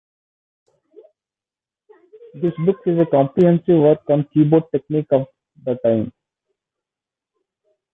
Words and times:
This 2.33 2.53
book 2.65 2.77
is 2.87 2.99
a 2.99 3.05
comprehensive 3.11 3.79
work 3.79 3.99
on 4.09 4.27
keyboard 4.33 4.63
technique 4.73 5.11
of 5.11 5.27
the 5.63 5.75
time. 5.75 6.11